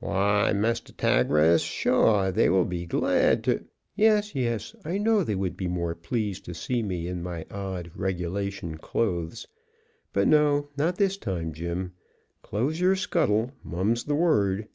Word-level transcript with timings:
"Why, 0.00 0.54
Mistah 0.54 0.94
'Tagras, 0.96 1.60
shuah 1.62 2.30
dey 2.30 2.48
will 2.48 2.64
be 2.64 2.86
glad 2.86 3.44
to" 3.44 3.66
"Yes, 3.94 4.34
yes, 4.34 4.74
I 4.86 4.96
know 4.96 5.22
they 5.22 5.34
would 5.34 5.54
be 5.54 5.68
more 5.68 5.94
pleased 5.94 6.46
to 6.46 6.54
see 6.54 6.82
me 6.82 7.06
in 7.06 7.22
my 7.22 7.44
odd 7.50 7.90
regulation 7.94 8.78
clothes; 8.78 9.46
but 10.14 10.26
no, 10.26 10.70
not 10.78 10.96
this 10.96 11.18
time, 11.18 11.52
Jim; 11.52 11.92
close 12.40 12.80
your 12.80 12.96
scuttle 12.96 13.52
mum's 13.62 14.04
the 14.04 14.14
word. 14.14 14.66